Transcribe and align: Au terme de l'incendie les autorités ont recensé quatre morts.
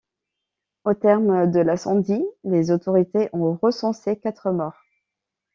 Au 0.83 0.95
terme 0.95 1.51
de 1.51 1.59
l'incendie 1.59 2.25
les 2.43 2.71
autorités 2.71 3.29
ont 3.33 3.53
recensé 3.61 4.17
quatre 4.17 4.49
morts. 4.49 4.81